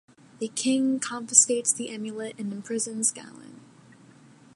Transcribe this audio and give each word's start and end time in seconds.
The 0.39 0.47
king 0.47 0.97
confiscates 0.99 1.71
the 1.71 1.89
amulet 1.91 2.33
and 2.39 2.51
imprisons 2.51 3.11
Galen. 3.11 3.61